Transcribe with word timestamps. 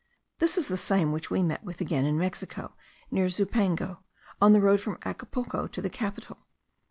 This 0.39 0.57
is 0.57 0.67
the 0.67 0.77
same 0.77 1.11
which 1.11 1.29
we 1.29 1.43
met 1.43 1.63
with 1.63 1.79
again 1.79 2.05
in 2.07 2.17
Mexico, 2.17 2.73
near 3.11 3.27
Zumpango, 3.29 3.99
on 4.41 4.51
the 4.51 4.59
road 4.59 4.81
from 4.81 4.97
Acapulco 5.05 5.67
to 5.67 5.79
the 5.79 5.91
capital. 5.91 6.39